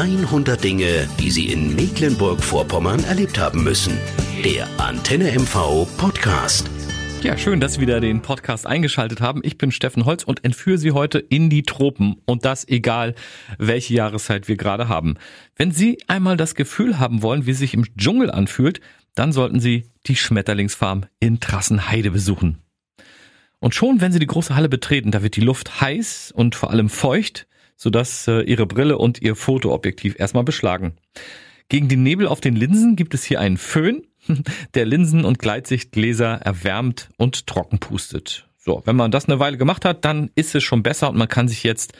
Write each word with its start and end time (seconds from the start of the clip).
100 0.00 0.64
Dinge, 0.64 1.06
die 1.18 1.30
Sie 1.30 1.52
in 1.52 1.76
Mecklenburg-Vorpommern 1.76 3.04
erlebt 3.04 3.38
haben 3.38 3.62
müssen. 3.62 3.98
Der 4.42 4.66
Antenne 4.80 5.30
MV 5.30 5.86
Podcast. 5.98 6.70
Ja, 7.22 7.36
schön, 7.36 7.60
dass 7.60 7.74
Sie 7.74 7.82
wieder 7.82 8.00
den 8.00 8.22
Podcast 8.22 8.66
eingeschaltet 8.66 9.20
haben. 9.20 9.42
Ich 9.44 9.58
bin 9.58 9.70
Steffen 9.70 10.06
Holz 10.06 10.24
und 10.24 10.42
entführe 10.42 10.78
Sie 10.78 10.92
heute 10.92 11.18
in 11.18 11.50
die 11.50 11.64
Tropen 11.64 12.16
und 12.24 12.46
das 12.46 12.66
egal, 12.66 13.14
welche 13.58 13.92
Jahreszeit 13.92 14.48
wir 14.48 14.56
gerade 14.56 14.88
haben. 14.88 15.16
Wenn 15.54 15.70
Sie 15.70 15.98
einmal 16.06 16.38
das 16.38 16.54
Gefühl 16.54 16.98
haben 16.98 17.20
wollen, 17.20 17.44
wie 17.44 17.50
es 17.50 17.58
sich 17.58 17.74
im 17.74 17.84
Dschungel 17.98 18.30
anfühlt, 18.30 18.80
dann 19.14 19.32
sollten 19.34 19.60
Sie 19.60 19.90
die 20.06 20.16
Schmetterlingsfarm 20.16 21.04
in 21.18 21.40
Trassenheide 21.40 22.10
besuchen. 22.10 22.62
Und 23.58 23.74
schon, 23.74 24.00
wenn 24.00 24.12
Sie 24.12 24.18
die 24.18 24.26
große 24.26 24.56
Halle 24.56 24.70
betreten, 24.70 25.10
da 25.10 25.22
wird 25.22 25.36
die 25.36 25.42
Luft 25.42 25.82
heiß 25.82 26.32
und 26.34 26.54
vor 26.54 26.70
allem 26.70 26.88
feucht, 26.88 27.46
sodass 27.80 28.28
äh, 28.28 28.42
Ihre 28.42 28.66
Brille 28.66 28.98
und 28.98 29.22
Ihr 29.22 29.34
Fotoobjektiv 29.34 30.20
erstmal 30.20 30.44
beschlagen. 30.44 30.92
Gegen 31.70 31.88
den 31.88 32.02
Nebel 32.02 32.26
auf 32.26 32.42
den 32.42 32.54
Linsen 32.54 32.94
gibt 32.94 33.14
es 33.14 33.24
hier 33.24 33.40
einen 33.40 33.56
Föhn, 33.56 34.02
der 34.74 34.84
Linsen- 34.84 35.24
und 35.24 35.38
Gleitsichtgläser 35.38 36.42
erwärmt 36.42 37.08
und 37.16 37.46
trocken 37.46 37.78
pustet. 37.78 38.46
So, 38.58 38.82
wenn 38.84 38.96
man 38.96 39.10
das 39.10 39.26
eine 39.26 39.38
Weile 39.38 39.56
gemacht 39.56 39.86
hat, 39.86 40.04
dann 40.04 40.30
ist 40.34 40.54
es 40.54 40.62
schon 40.62 40.82
besser 40.82 41.08
und 41.08 41.16
man 41.16 41.28
kann 41.28 41.48
sich 41.48 41.64
jetzt 41.64 41.94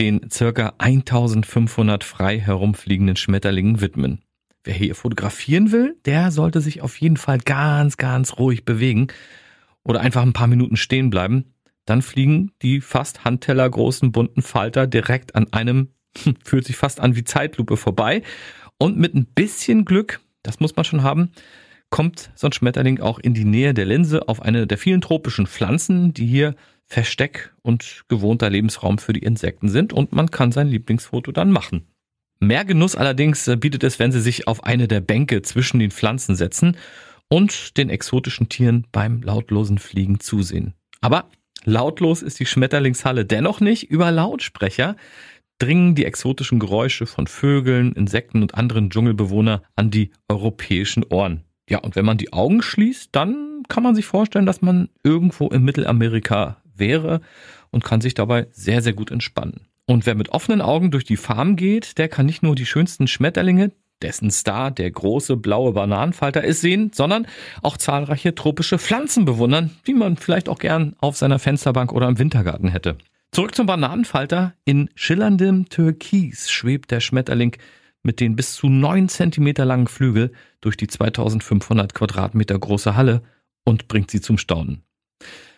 den 0.00 0.28
circa 0.32 0.74
1500 0.78 2.02
frei 2.02 2.40
herumfliegenden 2.40 3.14
Schmetterlingen 3.14 3.80
widmen. 3.80 4.22
Wer 4.64 4.74
hier 4.74 4.96
fotografieren 4.96 5.70
will, 5.70 5.96
der 6.06 6.32
sollte 6.32 6.60
sich 6.60 6.82
auf 6.82 6.96
jeden 7.00 7.16
Fall 7.16 7.38
ganz, 7.38 7.96
ganz 7.96 8.36
ruhig 8.36 8.64
bewegen 8.64 9.06
oder 9.84 10.00
einfach 10.00 10.22
ein 10.22 10.32
paar 10.32 10.48
Minuten 10.48 10.76
stehen 10.76 11.08
bleiben. 11.08 11.54
Dann 11.90 12.02
fliegen 12.02 12.52
die 12.62 12.80
fast 12.80 13.24
handtellergroßen 13.24 14.12
bunten 14.12 14.42
Falter 14.42 14.86
direkt 14.86 15.34
an 15.34 15.52
einem, 15.52 15.88
fühlt 16.44 16.64
sich 16.64 16.76
fast 16.76 17.00
an 17.00 17.16
wie 17.16 17.24
Zeitlupe 17.24 17.76
vorbei. 17.76 18.22
Und 18.78 18.96
mit 18.96 19.12
ein 19.16 19.26
bisschen 19.26 19.84
Glück, 19.84 20.20
das 20.44 20.60
muss 20.60 20.76
man 20.76 20.84
schon 20.84 21.02
haben, 21.02 21.32
kommt 21.90 22.30
so 22.36 22.46
ein 22.46 22.52
Schmetterling 22.52 23.00
auch 23.00 23.18
in 23.18 23.34
die 23.34 23.44
Nähe 23.44 23.74
der 23.74 23.86
Linse 23.86 24.28
auf 24.28 24.40
eine 24.40 24.68
der 24.68 24.78
vielen 24.78 25.00
tropischen 25.00 25.48
Pflanzen, 25.48 26.14
die 26.14 26.26
hier 26.26 26.54
Versteck 26.86 27.52
und 27.62 28.04
gewohnter 28.06 28.50
Lebensraum 28.50 28.98
für 28.98 29.12
die 29.12 29.24
Insekten 29.24 29.68
sind 29.68 29.92
und 29.92 30.12
man 30.12 30.30
kann 30.30 30.52
sein 30.52 30.68
Lieblingsfoto 30.68 31.32
dann 31.32 31.50
machen. 31.50 31.88
Mehr 32.38 32.64
Genuss 32.64 32.94
allerdings 32.94 33.48
äh, 33.48 33.56
bietet 33.56 33.82
es, 33.82 33.98
wenn 33.98 34.12
Sie 34.12 34.20
sich 34.20 34.46
auf 34.46 34.62
eine 34.62 34.86
der 34.86 35.00
Bänke 35.00 35.42
zwischen 35.42 35.80
den 35.80 35.90
Pflanzen 35.90 36.36
setzen 36.36 36.76
und 37.28 37.76
den 37.78 37.90
exotischen 37.90 38.48
Tieren 38.48 38.86
beim 38.92 39.22
lautlosen 39.22 39.78
Fliegen 39.78 40.20
zusehen. 40.20 40.74
Aber 41.00 41.28
lautlos 41.64 42.22
ist 42.22 42.40
die 42.40 42.46
Schmetterlingshalle 42.46 43.24
dennoch 43.24 43.60
nicht. 43.60 43.84
Über 43.84 44.10
Lautsprecher 44.10 44.96
dringen 45.58 45.94
die 45.94 46.04
exotischen 46.04 46.58
Geräusche 46.58 47.06
von 47.06 47.26
Vögeln, 47.26 47.92
Insekten 47.92 48.42
und 48.42 48.54
anderen 48.54 48.90
Dschungelbewohner 48.90 49.62
an 49.76 49.90
die 49.90 50.10
europäischen 50.28 51.04
Ohren. 51.04 51.44
Ja, 51.68 51.78
und 51.78 51.96
wenn 51.96 52.04
man 52.04 52.18
die 52.18 52.32
Augen 52.32 52.62
schließt, 52.62 53.10
dann 53.12 53.62
kann 53.68 53.82
man 53.82 53.94
sich 53.94 54.06
vorstellen, 54.06 54.46
dass 54.46 54.62
man 54.62 54.88
irgendwo 55.04 55.48
in 55.48 55.62
Mittelamerika 55.62 56.60
wäre 56.74 57.20
und 57.70 57.84
kann 57.84 58.00
sich 58.00 58.14
dabei 58.14 58.48
sehr, 58.50 58.82
sehr 58.82 58.94
gut 58.94 59.10
entspannen. 59.10 59.66
Und 59.86 60.06
wer 60.06 60.14
mit 60.14 60.30
offenen 60.30 60.60
Augen 60.60 60.90
durch 60.90 61.04
die 61.04 61.16
Farm 61.16 61.56
geht, 61.56 61.98
der 61.98 62.08
kann 62.08 62.26
nicht 62.26 62.42
nur 62.42 62.54
die 62.54 62.66
schönsten 62.66 63.06
Schmetterlinge, 63.06 63.72
dessen 64.02 64.30
Star 64.30 64.70
der 64.70 64.90
große 64.90 65.36
blaue 65.36 65.72
Bananenfalter 65.72 66.42
ist, 66.42 66.60
sehen, 66.60 66.90
sondern 66.94 67.26
auch 67.62 67.76
zahlreiche 67.76 68.34
tropische 68.34 68.78
Pflanzen 68.78 69.24
bewundern, 69.24 69.70
die 69.86 69.94
man 69.94 70.16
vielleicht 70.16 70.48
auch 70.48 70.58
gern 70.58 70.96
auf 71.00 71.16
seiner 71.16 71.38
Fensterbank 71.38 71.92
oder 71.92 72.08
im 72.08 72.18
Wintergarten 72.18 72.68
hätte. 72.68 72.96
Zurück 73.32 73.54
zum 73.54 73.66
Bananenfalter. 73.66 74.54
In 74.64 74.90
schillerndem 74.94 75.68
Türkis 75.68 76.50
schwebt 76.50 76.90
der 76.90 77.00
Schmetterling 77.00 77.56
mit 78.02 78.20
den 78.20 78.34
bis 78.34 78.54
zu 78.54 78.68
neun 78.68 79.08
Zentimeter 79.08 79.64
langen 79.64 79.86
Flügel 79.86 80.32
durch 80.60 80.76
die 80.76 80.88
2500 80.88 81.94
Quadratmeter 81.94 82.58
große 82.58 82.96
Halle 82.96 83.22
und 83.64 83.88
bringt 83.88 84.10
sie 84.10 84.20
zum 84.20 84.38
Staunen. 84.38 84.82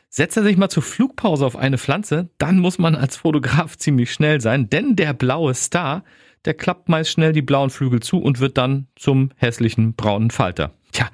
Setzt 0.08 0.36
er 0.36 0.42
sich 0.42 0.58
mal 0.58 0.68
zur 0.68 0.82
Flugpause 0.82 1.46
auf 1.46 1.56
eine 1.56 1.78
Pflanze, 1.78 2.28
dann 2.36 2.58
muss 2.58 2.78
man 2.78 2.94
als 2.94 3.16
Fotograf 3.16 3.76
ziemlich 3.78 4.12
schnell 4.12 4.40
sein, 4.42 4.68
denn 4.68 4.96
der 4.96 5.14
blaue 5.14 5.54
Star, 5.54 6.04
der 6.44 6.54
klappt 6.54 6.88
meist 6.88 7.10
schnell 7.10 7.32
die 7.32 7.42
blauen 7.42 7.70
Flügel 7.70 8.00
zu 8.00 8.18
und 8.18 8.40
wird 8.40 8.58
dann 8.58 8.86
zum 8.96 9.30
hässlichen 9.36 9.94
braunen 9.94 10.30
Falter. 10.30 10.72
Tja, 10.92 11.08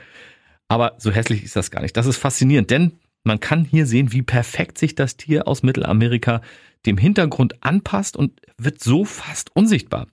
aber 0.68 0.94
so 0.98 1.10
hässlich 1.10 1.44
ist 1.44 1.56
das 1.56 1.70
gar 1.70 1.82
nicht. 1.82 1.96
Das 1.96 2.06
ist 2.06 2.16
faszinierend, 2.16 2.70
denn 2.70 2.92
man 3.24 3.40
kann 3.40 3.64
hier 3.64 3.86
sehen, 3.86 4.12
wie 4.12 4.22
perfekt 4.22 4.78
sich 4.78 4.94
das 4.94 5.16
Tier 5.16 5.48
aus 5.48 5.62
Mittelamerika 5.62 6.40
dem 6.86 6.96
Hintergrund 6.96 7.62
anpasst 7.62 8.16
und 8.16 8.40
wird 8.56 8.82
so 8.82 9.04
fast 9.04 9.54
unsichtbar. 9.54 10.06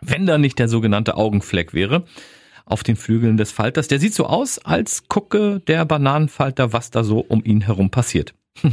Wenn 0.00 0.26
da 0.26 0.38
nicht 0.38 0.58
der 0.58 0.68
sogenannte 0.68 1.16
Augenfleck 1.16 1.74
wäre, 1.74 2.04
auf 2.70 2.82
den 2.82 2.96
Flügeln 2.96 3.36
des 3.36 3.52
Falters. 3.52 3.88
Der 3.88 3.98
sieht 3.98 4.14
so 4.14 4.26
aus, 4.26 4.58
als 4.58 5.08
gucke 5.08 5.60
der 5.60 5.84
Bananenfalter, 5.84 6.72
was 6.72 6.90
da 6.90 7.02
so 7.04 7.18
um 7.18 7.44
ihn 7.44 7.62
herum 7.62 7.90
passiert. 7.90 8.34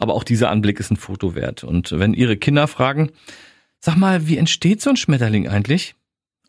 Aber 0.00 0.14
auch 0.14 0.24
dieser 0.24 0.50
Anblick 0.50 0.80
ist 0.80 0.90
ein 0.90 0.96
Foto 0.96 1.34
wert. 1.34 1.62
Und 1.62 1.92
wenn 1.92 2.14
Ihre 2.14 2.36
Kinder 2.36 2.66
fragen, 2.66 3.10
sag 3.84 3.96
mal, 3.96 4.26
wie 4.26 4.38
entsteht 4.38 4.80
so 4.80 4.88
ein 4.88 4.96
Schmetterling 4.96 5.46
eigentlich? 5.46 5.94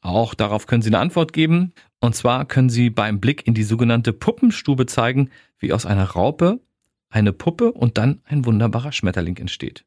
Auch 0.02 0.36
darauf 0.36 0.68
können 0.68 0.82
Sie 0.82 0.90
eine 0.90 1.00
Antwort 1.00 1.34
geben. 1.34 1.74
Und 2.00 2.16
zwar 2.16 2.46
können 2.46 2.70
Sie 2.70 2.90
beim 2.90 3.20
Blick 3.20 3.46
in 3.46 3.54
die 3.54 3.64
sogenannte 3.64 4.14
Puppenstube 4.14 4.86
zeigen, 4.86 5.30
wie 5.60 5.74
aus 5.74 5.86
einer 5.86 6.06
Raupe 6.06 6.62
eine 7.10 7.34
Puppe 7.34 7.74
und 7.74 7.98
dann 7.98 8.22
ein 8.24 8.46
wunderbarer 8.46 8.94
Schmetterling 8.94 9.36
entsteht. 9.38 9.84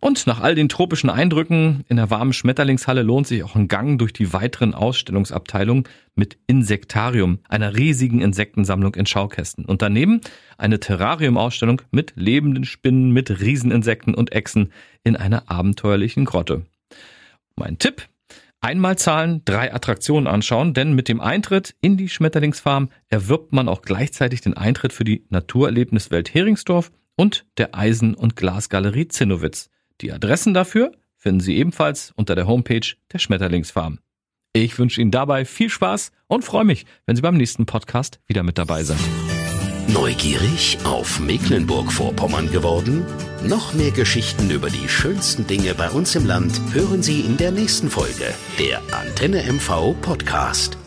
Und 0.00 0.26
nach 0.26 0.40
all 0.40 0.54
den 0.54 0.68
tropischen 0.68 1.10
Eindrücken 1.10 1.84
in 1.88 1.96
der 1.96 2.10
warmen 2.10 2.32
Schmetterlingshalle 2.32 3.02
lohnt 3.02 3.26
sich 3.26 3.42
auch 3.42 3.54
ein 3.54 3.68
Gang 3.68 3.98
durch 3.98 4.12
die 4.12 4.32
weiteren 4.32 4.74
Ausstellungsabteilungen 4.74 5.84
mit 6.14 6.38
Insektarium, 6.46 7.40
einer 7.48 7.76
riesigen 7.76 8.20
Insektensammlung 8.20 8.94
in 8.94 9.06
Schaukästen. 9.06 9.64
Und 9.64 9.82
daneben 9.82 10.20
eine 10.58 10.80
Terrariumausstellung 10.80 11.82
mit 11.90 12.12
lebenden 12.16 12.64
Spinnen, 12.64 13.10
mit 13.10 13.40
Rieseninsekten 13.40 14.14
und 14.14 14.32
Echsen 14.32 14.72
in 15.02 15.16
einer 15.16 15.50
abenteuerlichen 15.50 16.24
Grotte. 16.24 16.66
Mein 17.56 17.78
Tipp, 17.78 18.08
Einmal 18.64 18.96
zahlen, 18.96 19.42
drei 19.44 19.74
Attraktionen 19.74 20.26
anschauen, 20.26 20.72
denn 20.72 20.94
mit 20.94 21.08
dem 21.08 21.20
Eintritt 21.20 21.74
in 21.82 21.98
die 21.98 22.08
Schmetterlingsfarm 22.08 22.88
erwirbt 23.10 23.52
man 23.52 23.68
auch 23.68 23.82
gleichzeitig 23.82 24.40
den 24.40 24.56
Eintritt 24.56 24.94
für 24.94 25.04
die 25.04 25.26
Naturerlebniswelt 25.28 26.32
Heringsdorf 26.32 26.90
und 27.14 27.44
der 27.58 27.74
Eisen- 27.74 28.14
und 28.14 28.36
Glasgalerie 28.36 29.08
Zinnowitz. 29.08 29.68
Die 30.00 30.12
Adressen 30.12 30.54
dafür 30.54 30.92
finden 31.16 31.40
Sie 31.40 31.56
ebenfalls 31.56 32.12
unter 32.16 32.34
der 32.34 32.46
Homepage 32.46 32.94
der 33.12 33.18
Schmetterlingsfarm. 33.18 33.98
Ich 34.52 34.78
wünsche 34.78 35.00
Ihnen 35.00 35.10
dabei 35.10 35.44
viel 35.44 35.68
Spaß 35.68 36.12
und 36.28 36.44
freue 36.44 36.64
mich, 36.64 36.86
wenn 37.06 37.16
Sie 37.16 37.22
beim 37.22 37.36
nächsten 37.36 37.66
Podcast 37.66 38.20
wieder 38.26 38.42
mit 38.42 38.58
dabei 38.58 38.84
sind. 38.84 39.00
Neugierig 39.88 40.78
auf 40.84 41.20
Mecklenburg-Vorpommern 41.20 42.50
geworden? 42.50 43.04
Noch 43.42 43.74
mehr 43.74 43.90
Geschichten 43.90 44.50
über 44.50 44.70
die 44.70 44.88
schönsten 44.88 45.46
Dinge 45.46 45.74
bei 45.74 45.90
uns 45.90 46.14
im 46.14 46.26
Land 46.26 46.60
hören 46.72 47.02
Sie 47.02 47.20
in 47.20 47.36
der 47.36 47.50
nächsten 47.50 47.90
Folge 47.90 48.32
der 48.58 48.80
Antenne 48.92 49.42
MV 49.52 49.94
Podcast. 50.00 50.78